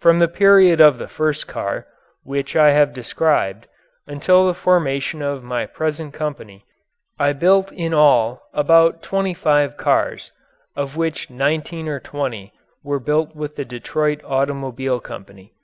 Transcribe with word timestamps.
From 0.00 0.18
the 0.18 0.26
period 0.26 0.80
of 0.80 0.98
the 0.98 1.06
first 1.06 1.46
car, 1.46 1.86
which 2.24 2.56
I 2.56 2.72
have 2.72 2.92
described, 2.92 3.68
until 4.04 4.44
the 4.48 4.52
formation 4.52 5.22
of 5.22 5.44
my 5.44 5.64
present 5.64 6.12
company 6.12 6.64
I 7.20 7.34
built 7.34 7.70
in 7.70 7.94
all 7.94 8.42
about 8.52 9.00
twenty 9.00 9.32
five 9.32 9.76
cars, 9.76 10.32
of 10.74 10.96
which 10.96 11.30
nineteen 11.30 11.86
or 11.86 12.00
twenty 12.00 12.52
were 12.82 12.98
built 12.98 13.36
with 13.36 13.54
the 13.54 13.64
Detroit 13.64 14.20
Automobile 14.24 14.98
Company. 14.98 15.54